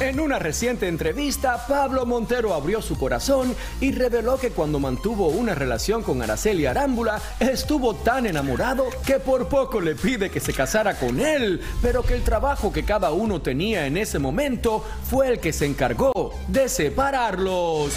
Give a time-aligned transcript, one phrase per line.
[0.00, 5.54] En una reciente entrevista, Pablo Montero abrió su corazón y reveló que cuando mantuvo una
[5.54, 10.98] relación con Araceli Arámbula, estuvo tan enamorado que por poco le pide que se casara
[10.98, 15.38] con él, pero que el trabajo que cada uno tenía en ese momento fue el
[15.38, 17.92] que se encargó de separarlos.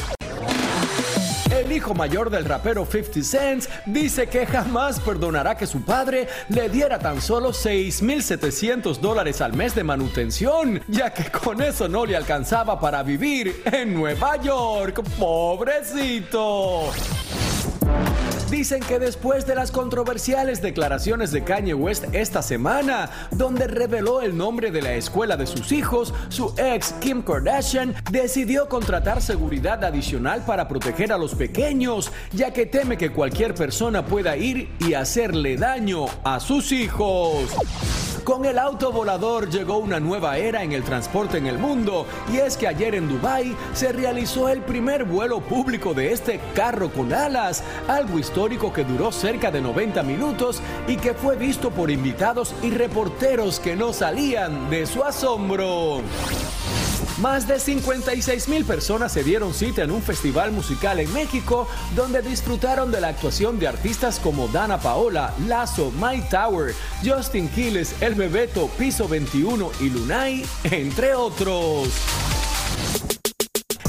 [1.74, 7.00] Hijo mayor del rapero 50 Cent dice que jamás perdonará que su padre le diera
[7.00, 12.80] tan solo 6.700 dólares al mes de manutención, ya que con eso no le alcanzaba
[12.80, 15.02] para vivir en Nueva York.
[15.18, 16.92] ¡Pobrecito!
[18.54, 24.38] Dicen que después de las controversiales declaraciones de Kanye West esta semana, donde reveló el
[24.38, 30.46] nombre de la escuela de sus hijos, su ex Kim Kardashian decidió contratar seguridad adicional
[30.46, 35.58] para proteger a los pequeños, ya que teme que cualquier persona pueda ir y hacerle
[35.58, 37.50] daño a sus hijos.
[38.24, 42.38] Con el auto volador llegó una nueva era en el transporte en el mundo y
[42.38, 47.12] es que ayer en Dubai se realizó el primer vuelo público de este carro con
[47.12, 52.56] alas, algo histórico que duró cerca de 90 minutos y que fue visto por invitados
[52.64, 56.02] y reporteros que no salían de su asombro.
[57.24, 62.22] Más de 56 mil personas se dieron cita en un festival musical en México donde
[62.22, 68.16] disfrutaron de la actuación de artistas como Dana Paola, Lazo, My Tower, Justin Quiles, El
[68.16, 72.33] Bebeto, Piso 21 y Lunay, entre otros.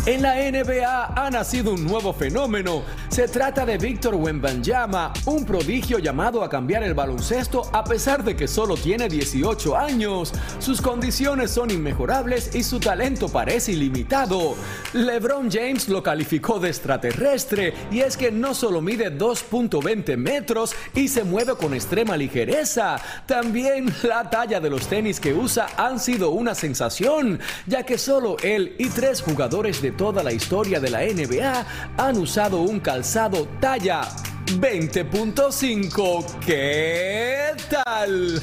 [0.07, 2.83] En la NBA ha nacido un nuevo fenómeno.
[3.09, 8.37] Se trata de Víctor Wembanyama, un prodigio llamado a cambiar el baloncesto a pesar de
[8.37, 10.35] que solo tiene 18 años.
[10.59, 14.57] Sus condiciones son inmejorables y su talento parece ilimitado.
[14.93, 21.09] LeBron James lo calificó de extraterrestre y es que no solo mide 2.20 metros y
[21.09, 26.33] se mueve con extrema ligereza, también la talla de los tenis que usa han sido
[26.33, 31.01] una sensación, ya que solo él y tres jugadores de toda la historia de la
[31.01, 31.67] NBA
[31.97, 34.03] han usado un calzado talla
[34.47, 36.25] 20.5.
[36.45, 38.41] ¿Qué tal?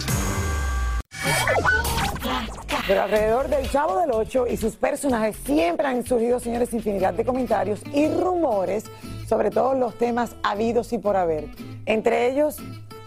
[2.88, 7.24] Pero alrededor del Chavo del 8 y sus personajes siempre han surgido, señores, infinidad de
[7.24, 8.86] comentarios y rumores
[9.28, 11.46] sobre todos los temas habidos y por haber.
[11.86, 12.58] Entre ellos,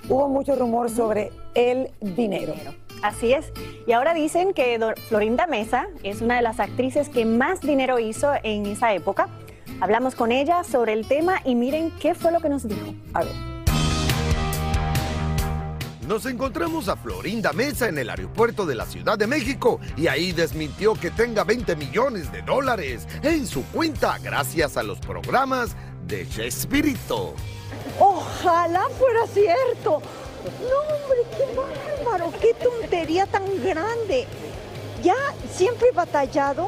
[0.08, 2.54] hubo mucho rumor sobre el dinero.
[3.04, 3.52] Así es.
[3.86, 4.80] Y ahora dicen que
[5.10, 9.28] Florinda Mesa es una de las actrices que más dinero hizo en esa época.
[9.82, 12.94] Hablamos con ella sobre el tema y miren qué fue lo que nos dijo.
[13.12, 13.34] A ver.
[16.08, 20.32] Nos encontramos a Florinda Mesa en el aeropuerto de la Ciudad de México y ahí
[20.32, 26.26] desmintió que tenga 20 millones de dólares en su cuenta gracias a los programas de
[26.26, 27.34] Chespirito.
[28.00, 30.00] Ojalá fuera cierto.
[30.44, 34.26] No, hombre, qué bárbaro, qué tontería tan grande.
[35.02, 35.14] ya
[35.52, 36.66] siempre he batallado,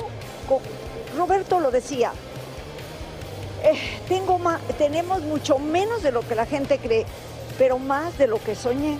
[0.49, 0.61] con,
[1.17, 2.13] Roberto lo decía,
[3.63, 3.79] eh,
[4.09, 4.39] tengo
[4.79, 7.05] tenemos mucho menos de lo que la gente cree,
[7.59, 8.99] pero más de lo que soñé.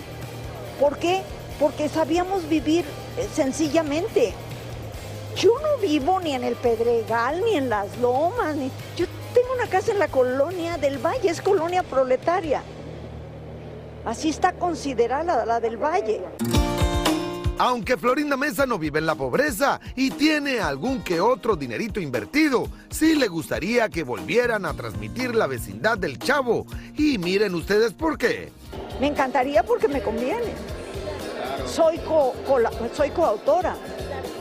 [0.79, 1.21] ¿Por qué?
[1.59, 2.85] Porque sabíamos vivir
[3.17, 4.33] eh, sencillamente.
[5.35, 8.71] Yo no vivo ni en el Pedregal, ni en las lomas, ni...
[8.95, 12.63] Yo tengo una casa en la colonia del Valle, es colonia proletaria.
[14.07, 16.21] Así está considerada la del Valle.
[17.59, 22.69] Aunque Florinda Mesa no vive en la pobreza y tiene algún que otro dinerito invertido,
[22.89, 26.65] sí le gustaría que volvieran a transmitir la vecindad del Chavo.
[26.97, 28.49] Y miren ustedes por qué.
[29.01, 30.53] Me encantaría porque me conviene.
[31.65, 32.33] Soy, co-
[32.95, 33.75] soy coautora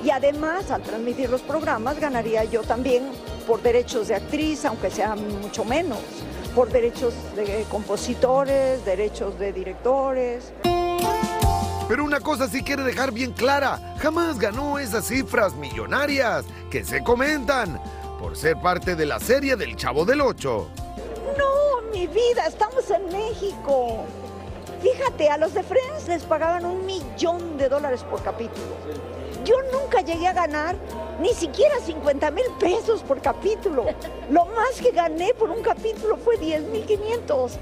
[0.05, 3.03] y además al transmitir los programas ganaría yo también
[3.49, 5.99] por derechos de actriz, aunque sea mucho menos,
[6.57, 10.55] por derechos de compositores, derechos de directores.
[11.87, 17.05] Pero una cosa sí quiere dejar bien clara, jamás ganó esas cifras millonarias que se
[17.05, 17.79] comentan
[18.19, 20.71] por ser parte de la serie del Chavo del Ocho.
[21.37, 24.07] No, mi vida, estamos en México.
[24.81, 28.65] Fíjate, a los de Friends les pagaban un millón de dólares por capítulo.
[29.47, 30.75] Yo nunca llegué a ganar
[31.21, 33.85] ni siquiera 50 mil pesos por capítulo.
[34.29, 37.57] Lo más que gané por un capítulo fue 10 mil 500.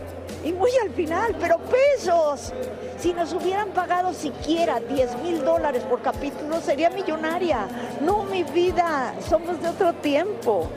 [0.44, 2.54] Y muy al final, pero pesos.
[2.98, 7.66] Si nos hubieran pagado siquiera 10 mil dólares por capítulo, sería millonaria.
[8.00, 10.70] No, mi vida, somos de otro tiempo.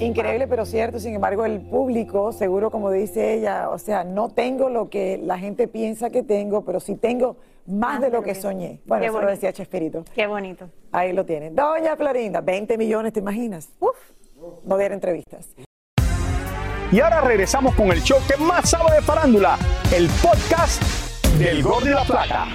[0.00, 0.98] Increíble, pero cierto.
[0.98, 5.38] Sin embargo, el público, seguro como dice ella, o sea, no tengo lo que la
[5.38, 7.36] gente piensa que tengo, pero sí tengo
[7.70, 8.80] más, de lo que soñé.
[8.84, 10.04] Bueno, Qué eso lo decía Chespirito.
[10.14, 10.68] Qué bonito.
[10.92, 11.54] Ahí lo tienen.
[11.54, 13.68] Doña Florinda, 20 millones, ¿te imaginas?
[13.78, 13.96] Uf,
[14.64, 15.48] no diera entrevistas.
[16.92, 19.56] Y ahora regresamos con el show que más sabe de farándula,
[19.94, 20.82] el podcast
[21.38, 22.46] del Gol de la Plata.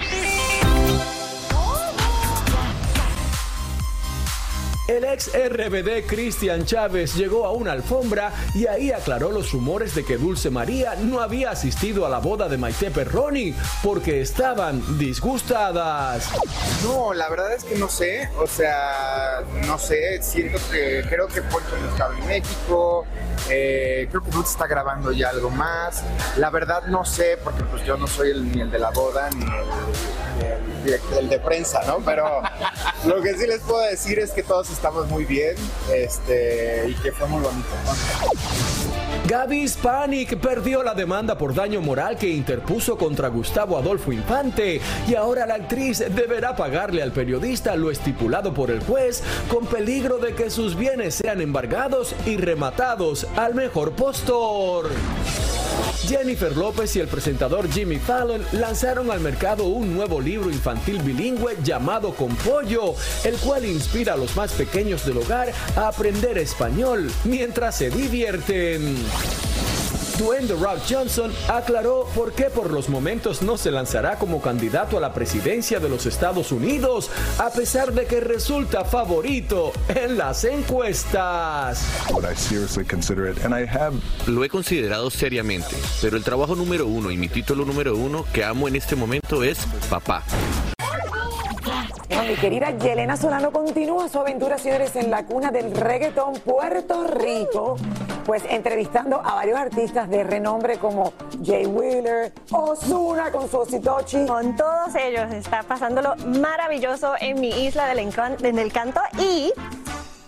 [4.87, 10.05] El ex RBD Cristian Chávez llegó a una alfombra y ahí aclaró los rumores de
[10.05, 16.29] que Dulce María no había asistido a la boda de Maite Perroni porque estaban disgustadas.
[16.83, 21.41] No, la verdad es que no sé, o sea, no sé, siento que creo que
[21.41, 23.07] Puerto no estaba en México,
[23.49, 26.03] eh, creo que Ruth está grabando ya algo más,
[26.37, 29.45] la verdad no sé, porque pues yo no soy ni el de la boda ni
[31.17, 31.97] el de prensa, ¿no?
[32.05, 32.43] Pero
[33.06, 35.56] lo que sí les puedo decir es que todos estamos muy bien
[35.94, 37.68] este, y que fue muy bonito.
[39.28, 45.16] Gaby Hispanic perdió la demanda por daño moral que interpuso contra Gustavo Adolfo Infante y
[45.16, 50.36] ahora la actriz deberá pagarle al periodista lo estipulado por el juez con peligro de
[50.36, 54.92] que sus bienes sean embargados y rematados al mejor postor.
[56.07, 61.57] Jennifer López y el presentador Jimmy Fallon lanzaron al mercado un nuevo libro infantil bilingüe
[61.63, 62.94] llamado Con Pollo,
[63.24, 68.96] el cual inspira a los más pequeños del hogar a aprender español mientras se divierten.
[70.17, 74.97] Dwayne The Rock Johnson aclaró por qué por los momentos no se lanzará como candidato
[74.97, 80.45] a la presidencia de los Estados Unidos, a pesar de que resulta favorito en las
[80.45, 81.85] encuestas.
[82.12, 83.44] Would I seriously consider it?
[83.44, 83.94] And I have
[84.25, 88.45] Lo he considerado seriamente, pero el trabajo número uno y mi título número uno que
[88.45, 90.23] amo en este momento es papá.
[92.07, 97.04] Bueno, mi querida Yelena Solano continúa su aventura, señores, en la cuna del reggaetón Puerto
[97.07, 97.78] Rico,
[98.26, 104.26] pues entrevistando a varios artistas de renombre como Jay Wheeler, Ozuna con su Ositochi.
[104.28, 109.52] Con todos ellos está pasándolo maravilloso en mi isla del, encan- del canto y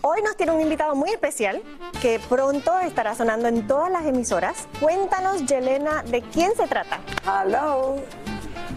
[0.02, 1.62] hoy nos tiene un invitado muy especial
[2.02, 4.68] que pronto estará sonando en todas las emisoras.
[4.82, 7.00] Cuéntanos, Yelena, ¿de quién se trata?
[7.24, 7.96] Hello.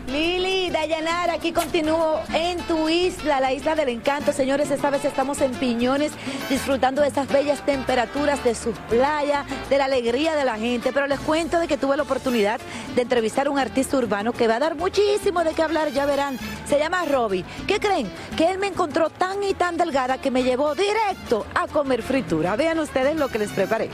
[0.06, 4.32] Lili, Dayanara, aquí continúo en tu isla, la isla del encanto.
[4.32, 6.12] Señores, esta vez estamos en Piñones
[6.48, 10.92] disfrutando de estas bellas temperaturas, de sus playas, de la alegría de la gente.
[10.92, 12.60] Pero les cuento de que tuve la oportunidad
[12.94, 16.06] de entrevistar a un artista urbano que va a dar muchísimo de qué hablar, ya
[16.06, 16.38] verán.
[16.68, 17.44] Se llama Robbie.
[17.66, 18.10] ¿Qué creen?
[18.36, 22.56] Que él me encontró tan y tan delgada que me llevó directo a comer fritura.
[22.56, 23.90] Vean ustedes lo que les preparé.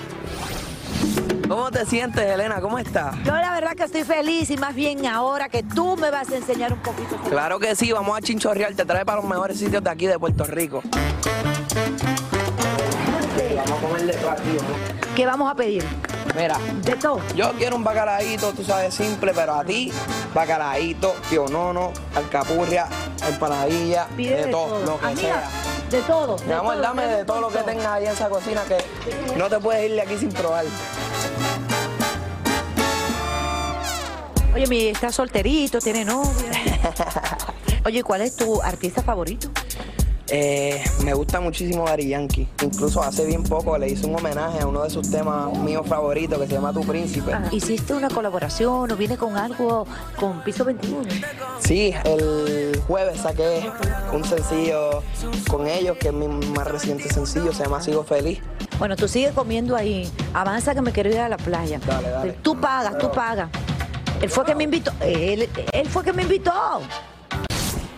[1.49, 2.61] ¿Cómo te sientes, Elena?
[2.61, 3.15] ¿Cómo estás?
[3.25, 6.37] Yo la verdad que estoy feliz y más bien ahora que tú me vas a
[6.37, 7.17] enseñar un poquito.
[7.29, 10.19] Claro que sí, vamos a chinchorrear, te trae para los mejores sitios de aquí de
[10.19, 10.83] Puerto Rico.
[13.57, 15.15] Vamos a comer de todo aquí, ¿no?
[15.15, 15.85] ¿Qué vamos a pedir?
[16.37, 17.21] Mira, de todo.
[17.35, 19.93] Yo quiero un bacalaíto, tú sabes, simple, pero a ti,
[20.35, 22.87] bacalaíto, pionono, alcapurria,
[23.27, 24.87] empanadilla, de, de todo, todo.
[24.87, 25.49] lo que Amiga, sea.
[25.91, 26.37] De todo.
[26.47, 28.77] Mi amor, dame de todo lo que tengas ahí en esa cocina que
[29.39, 30.65] no te puedes ir de aquí sin probar.
[34.57, 36.51] Oye, mi está solterito, tiene novia.
[37.85, 39.51] Oye, ¿cuál es tu artista favorito?
[40.29, 42.49] Eh, me gusta muchísimo Gary Yankee.
[42.63, 46.39] Incluso hace bien poco le hice un homenaje a uno de sus temas míos favoritos
[46.39, 47.35] que se llama Tu Príncipe.
[47.35, 49.87] Ah, ¿Hiciste una colaboración o viene con algo
[50.19, 51.03] con Piso 21?
[51.61, 53.71] Sí, el jueves saqué
[54.15, 55.03] un sencillo
[55.51, 58.41] con ellos, que es mi más reciente sencillo, se llama Sigo Feliz.
[58.79, 60.11] Bueno, tú sigues comiendo ahí.
[60.33, 61.79] Avanza que me quiero ir a la playa.
[61.87, 62.33] Dale, dale.
[62.41, 63.51] Tú pagas, tú pagas.
[64.23, 64.93] Él fue que me invitó.
[65.01, 65.49] Él,
[65.89, 66.53] fue que me invitó.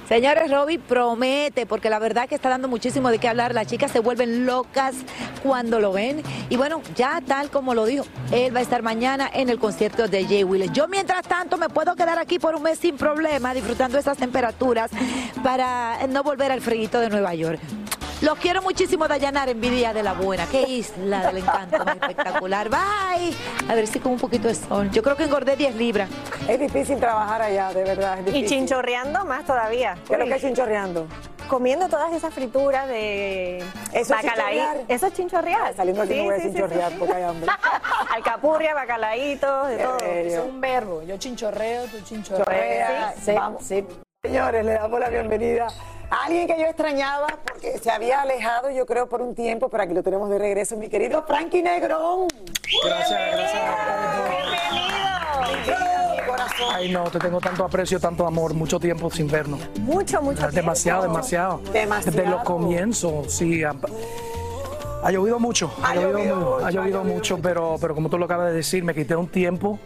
[0.09, 3.55] Señores, Robbie promete, porque la verdad que está dando muchísimo de qué hablar.
[3.55, 4.95] Las chicas se vuelven locas
[5.43, 6.23] cuando lo ven.
[6.49, 10.09] Y bueno, ya tal como lo dijo, él va a estar mañana en el concierto
[10.09, 10.73] de Jay Willis.
[10.73, 14.91] Yo, mientras tanto, me puedo quedar aquí por un mes sin problema, disfrutando esas temperaturas
[15.43, 17.61] para no volver al frío de Nueva York.
[18.21, 20.45] Los quiero muchísimo, Dayanar, envidia de la buena.
[20.51, 22.69] Qué isla del encanto, más espectacular.
[22.69, 23.33] Bye.
[23.69, 24.91] A ver si con un poquito de sol.
[24.91, 26.11] Yo creo que engordé 10 libras.
[26.49, 28.19] Es difícil trabajar allá, de verdad.
[28.27, 29.97] Es Y chinchorreando más todavía.
[30.07, 31.07] ¿Qué es lo que es chinchorreando?
[31.49, 34.61] Comiendo todas esas frituras de ¿Eso es bacalaí.
[34.89, 35.75] Eso es chinchorrear.
[35.77, 37.51] Saliendo aquí no voy a chinchorrear porque hay hambre.
[38.17, 39.97] Alcapurria, bacalaitos, de Qué todo.
[39.99, 40.29] bello.
[40.31, 41.03] Es un verbo.
[41.05, 42.05] Yo chinchorreo, tú Chorrea.
[42.05, 43.15] chinchorreas.
[43.25, 43.63] Sí, Vamos.
[43.65, 43.87] sí.
[44.23, 45.69] Señores, le damos la bienvenida
[46.11, 49.95] alguien que yo extrañaba porque se había alejado, yo creo, por un tiempo, pero aquí
[49.95, 52.29] lo tenemos de regreso, mi querido Frankie Negrón.
[52.85, 53.62] Gracias, gracias.
[56.17, 56.69] Mi corazón.
[56.75, 59.61] Ay, no, te tengo tanto aprecio, tanto amor, mucho tiempo sin vernos.
[59.81, 61.15] Mucho, mucho Demasiado, tiempo.
[61.19, 61.61] demasiado.
[61.73, 62.17] Demasiado.
[62.17, 63.62] Desde los comienzos, sí.
[65.02, 67.76] Ha, llovido mucho, ha, Ha llovido, llovido mu- mucho, ha ha llovido llovido mucho, pero,
[67.81, 69.78] pero como tú lo acabas de decir, me quité un tiempo.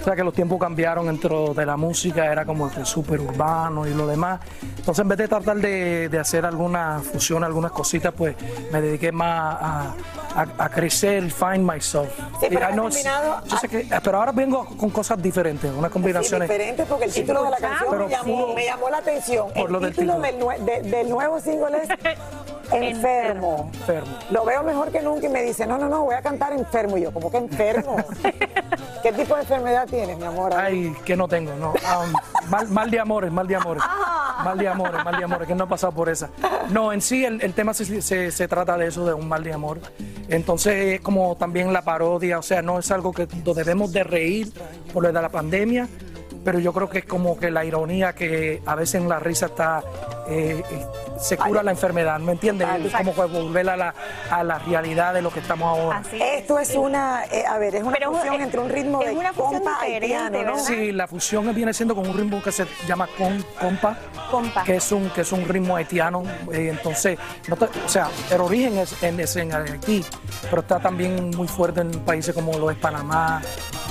[0.00, 3.94] O sea que los tiempos cambiaron dentro de la música, era como súper urbano y
[3.94, 4.40] lo demás.
[4.76, 8.34] Entonces, en vez de tratar de, de hacer alguna fusión, algunas cositas, pues
[8.72, 9.94] me dediqué más a,
[10.34, 12.08] a- a crecer, find myself.
[12.40, 15.70] Sí, pero Y, ah, no, combinado- yo sé que- pero ahora vengo con cosas diferentes,
[15.72, 16.48] unas Sí, combinaciones.
[16.48, 18.52] diferente porque el título de la canción me llamó, sí.
[18.56, 19.46] me llamó la atención.
[19.54, 20.48] Por el lo del título título.
[20.50, 21.88] del, nue- de- del nuevo single es
[22.72, 23.70] Enfermo.
[23.74, 24.12] Enfermo.
[24.30, 26.96] Lo veo mejor que nunca y me dice, no, no, no, voy a cantar enfermo.
[26.98, 27.96] Y yo, ¿cómo que enfermo?
[29.02, 30.52] ¿Qué tipo de enfermedad tienes, mi amor?
[30.54, 31.70] Ay, que no tengo, no.
[31.72, 33.82] Um, mal, mal de amores, mal de amores.
[34.44, 36.28] Mal de amores, mal de amores, que no he pasado por esa.
[36.70, 39.42] No, en sí el, el tema se, se- se trata de eso, de un mal
[39.44, 39.78] de amor.
[40.28, 44.02] Entonces es como también la parodia, o sea, no es algo que nos debemos de
[44.04, 44.52] reír
[44.92, 45.86] por lo de la pandemia,
[46.44, 49.46] pero yo creo que es como que la ironía que a veces en la risa
[49.46, 49.82] está,
[50.28, 50.86] eh, eh,
[51.18, 52.68] se cura la enfermedad, ¿me entiendes?
[52.84, 53.94] Es como que volver a la,
[54.30, 56.02] a la realidad de lo que estamos ahora.
[56.12, 59.08] Esto es una, eh, a ver, es una Pero fusión es- entre un ritmo es
[59.10, 60.58] de una compa haitiano, ¿no?
[60.58, 63.96] Sí, la fusión viene siendo con un ritmo que se llama con, compa,
[64.30, 64.64] Compa.
[64.64, 66.22] que es un que es un ritmo haitiano.
[66.52, 67.18] eh, entonces,
[67.48, 70.04] no te- o sea, el origen es en, es en Haití,
[70.50, 73.40] pero está también muy fuerte en países como lo es Panamá,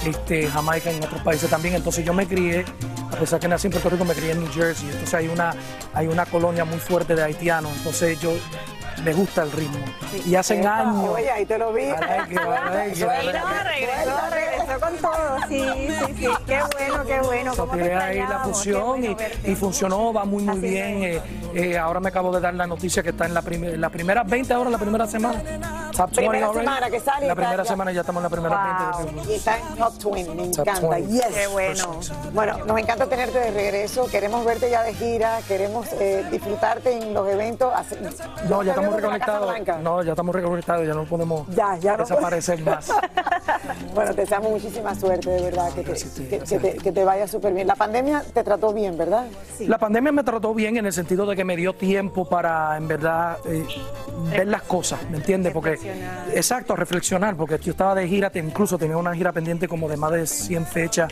[0.06, 1.75] este, Jamaica, en otros países también.
[1.75, 2.65] Entonces yo me crié,
[3.12, 4.88] a pesar que nací en Puerto Rico, me crié en New Jersey.
[4.88, 5.53] Entonces hay una
[5.93, 7.71] hay una colonia muy fuerte de haitianos.
[7.77, 8.33] Entonces yo
[9.04, 9.78] me gusta el ritmo.
[10.25, 11.10] Y hace Epa, años.
[11.10, 11.84] Oye, ahí te lo vi.
[11.84, 13.34] Ay, que vale, que vale.
[13.40, 15.38] No, regresó, regresó con todo.
[15.48, 16.28] Sí, sí, sí.
[16.48, 17.54] Qué bueno, qué bueno.
[17.54, 20.62] So, ¿Cómo te tiré ahí la fusión bueno y, y funcionó, va muy muy Así
[20.62, 21.04] bien.
[21.04, 21.22] Eh,
[21.54, 23.90] eh, ahora me acabo de dar la noticia que está en la, prim- en la
[23.90, 25.42] primera 20 horas, la primera semana.
[25.96, 26.66] Top 20 Primera already.
[26.66, 27.70] semana que sale La está primera ya.
[27.70, 29.06] semana ya estamos en la primera Wow.
[29.06, 29.32] 20.
[29.32, 30.90] Y está en Top 20, me Top encanta.
[30.90, 31.14] 20.
[31.14, 31.25] Yes.
[31.28, 32.00] Qué bueno.
[32.34, 34.08] Bueno, nos encanta tenerte de regreso.
[34.08, 35.40] Queremos verte ya de gira.
[35.48, 37.72] Queremos eh, disfrutarte en los eventos.
[37.75, 37.96] Así-
[38.50, 39.82] No, ya te estamos reconectados.
[39.84, 42.92] No, ya estamos reconectados, ya no podemos Ya, ya no desaparecer más.
[43.94, 45.72] Bueno, te deseamos muchísima suerte, de verdad.
[45.74, 47.65] Que te, que- que te- que te vaya súper bien.
[47.68, 49.25] La pandemia te trató bien, ¿verdad?
[49.60, 52.88] La pandemia me trató bien en el sentido de que me dio tiempo para, en
[52.88, 53.65] verdad, eh,
[54.32, 55.54] ver las cosas, ¿me entiendes?
[55.54, 55.77] Porque,
[56.34, 59.98] exacto, reflexionar, porque yo estaba de gira, te- incluso tenía una gira pendiente como de
[59.98, 61.12] más de 100 fechas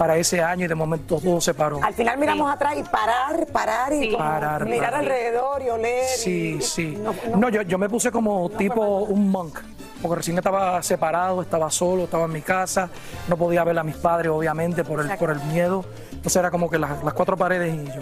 [0.00, 1.78] para ese año y de momento todo se paró.
[1.84, 4.94] Al final miramos atrás y parar, parar y como Parar, mirar parar.
[5.00, 6.06] alrededor y oler.
[6.16, 6.98] Sí, y- sí.
[6.98, 9.58] no- No, yo, yo me puse como tipo un monk,
[10.00, 12.88] porque recién estaba separado, estaba solo, estaba en mi casa,
[13.28, 15.84] no podía ver a mis padres, obviamente, por el, por el miedo.
[16.12, 18.00] Entonces era como que las, las cuatro paredes y yo.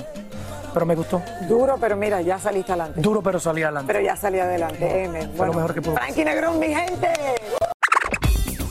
[0.72, 1.20] Pero me gustó.
[1.48, 3.00] Duro, pero mira, ya saliste adelante.
[3.00, 3.92] Duro, pero salí adelante.
[3.92, 5.04] Pero ya salí adelante.
[5.04, 5.32] Amen.
[5.36, 7.08] Fue lo mejor que pudo Frankie Negrón, mi gente.